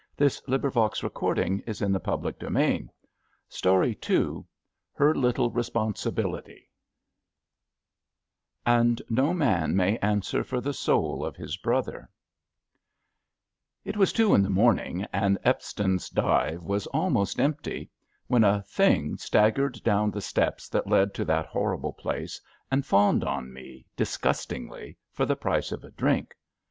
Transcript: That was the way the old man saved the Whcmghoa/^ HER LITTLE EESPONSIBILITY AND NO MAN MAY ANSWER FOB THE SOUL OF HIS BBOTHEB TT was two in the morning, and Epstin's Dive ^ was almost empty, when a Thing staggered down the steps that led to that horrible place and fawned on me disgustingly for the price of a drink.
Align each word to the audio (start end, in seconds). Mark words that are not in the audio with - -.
That 0.17 0.23
was 0.23 0.41
the 0.41 0.51
way 0.53 0.57
the 0.57 0.71
old 0.79 1.03
man 1.37 1.61
saved 1.75 1.93
the 1.93 1.99
Whcmghoa/^ 1.99 2.87
HER 4.93 5.13
LITTLE 5.13 5.51
EESPONSIBILITY 5.55 6.67
AND 8.65 8.99
NO 9.11 9.33
MAN 9.35 9.75
MAY 9.75 9.99
ANSWER 9.99 10.43
FOB 10.43 10.63
THE 10.63 10.73
SOUL 10.73 11.23
OF 11.23 11.35
HIS 11.35 11.55
BBOTHEB 11.57 12.07
TT 13.85 13.95
was 13.97 14.11
two 14.11 14.33
in 14.33 14.41
the 14.41 14.49
morning, 14.49 15.05
and 15.13 15.37
Epstin's 15.43 16.09
Dive 16.09 16.59
^ 16.61 16.63
was 16.63 16.87
almost 16.87 17.39
empty, 17.39 17.91
when 18.25 18.43
a 18.43 18.63
Thing 18.63 19.17
staggered 19.17 19.83
down 19.83 20.09
the 20.09 20.19
steps 20.21 20.67
that 20.69 20.87
led 20.87 21.13
to 21.13 21.23
that 21.25 21.45
horrible 21.45 21.93
place 21.93 22.41
and 22.71 22.83
fawned 22.83 23.23
on 23.23 23.53
me 23.53 23.85
disgustingly 23.95 24.97
for 25.11 25.27
the 25.27 25.35
price 25.35 25.71
of 25.71 25.83
a 25.83 25.91
drink. 25.91 26.33